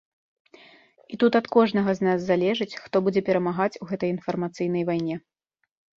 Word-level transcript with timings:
І 1.15 1.17
тут 1.23 1.33
ад 1.39 1.47
кожнага 1.57 1.91
з 1.99 2.07
нас 2.09 2.19
залежыць, 2.31 2.69
хто 2.85 2.95
будзе 3.09 3.21
перамагаць 3.27 3.79
у 3.85 3.89
гэтай 3.93 4.09
інфармацыйнай 4.15 4.83
вайне. 4.89 5.15